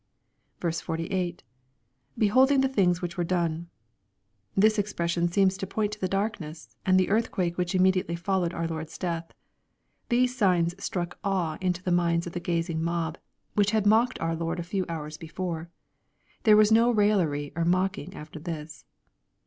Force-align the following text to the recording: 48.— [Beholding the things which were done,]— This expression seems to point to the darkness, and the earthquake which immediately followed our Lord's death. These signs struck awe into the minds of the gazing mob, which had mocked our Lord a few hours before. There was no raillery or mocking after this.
48.— 0.61 1.43
[Beholding 2.17 2.61
the 2.61 2.67
things 2.67 3.03
which 3.03 3.17
were 3.17 3.23
done,]— 3.23 3.67
This 4.65 4.79
expression 4.79 5.27
seems 5.27 5.57
to 5.57 5.67
point 5.67 5.91
to 5.91 6.01
the 6.01 6.07
darkness, 6.07 6.75
and 6.87 6.99
the 6.99 7.07
earthquake 7.11 7.55
which 7.55 7.75
immediately 7.75 8.15
followed 8.15 8.51
our 8.51 8.65
Lord's 8.67 8.97
death. 8.97 9.31
These 10.09 10.35
signs 10.35 10.73
struck 10.83 11.19
awe 11.23 11.59
into 11.61 11.83
the 11.83 11.91
minds 11.91 12.25
of 12.25 12.33
the 12.33 12.39
gazing 12.39 12.81
mob, 12.83 13.19
which 13.53 13.69
had 13.69 13.85
mocked 13.85 14.19
our 14.19 14.35
Lord 14.35 14.59
a 14.59 14.63
few 14.63 14.87
hours 14.89 15.19
before. 15.19 15.69
There 16.45 16.57
was 16.57 16.71
no 16.71 16.89
raillery 16.89 17.53
or 17.55 17.63
mocking 17.63 18.15
after 18.15 18.39
this. 18.39 18.85